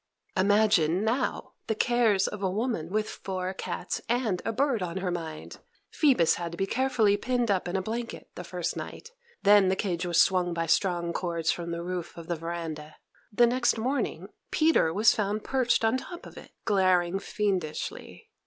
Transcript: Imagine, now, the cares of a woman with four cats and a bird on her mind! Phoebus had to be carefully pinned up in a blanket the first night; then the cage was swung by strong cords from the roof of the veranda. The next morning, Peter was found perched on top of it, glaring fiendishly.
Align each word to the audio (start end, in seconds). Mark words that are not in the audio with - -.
Imagine, 0.35 1.03
now, 1.03 1.53
the 1.67 1.75
cares 1.75 2.27
of 2.27 2.41
a 2.41 2.49
woman 2.49 2.89
with 2.89 3.07
four 3.07 3.53
cats 3.53 4.01
and 4.09 4.41
a 4.43 4.51
bird 4.51 4.81
on 4.81 4.97
her 4.97 5.11
mind! 5.11 5.59
Phoebus 5.91 6.37
had 6.37 6.51
to 6.51 6.57
be 6.57 6.65
carefully 6.65 7.17
pinned 7.17 7.51
up 7.51 7.67
in 7.67 7.75
a 7.75 7.83
blanket 7.83 8.27
the 8.33 8.43
first 8.43 8.75
night; 8.75 9.11
then 9.43 9.67
the 9.67 9.75
cage 9.75 10.03
was 10.03 10.19
swung 10.19 10.55
by 10.55 10.65
strong 10.65 11.13
cords 11.13 11.51
from 11.51 11.69
the 11.69 11.83
roof 11.83 12.17
of 12.17 12.25
the 12.25 12.35
veranda. 12.35 12.95
The 13.31 13.45
next 13.45 13.77
morning, 13.77 14.29
Peter 14.49 14.91
was 14.91 15.13
found 15.13 15.43
perched 15.43 15.85
on 15.85 15.97
top 15.97 16.25
of 16.25 16.35
it, 16.35 16.49
glaring 16.65 17.19
fiendishly. 17.19 18.31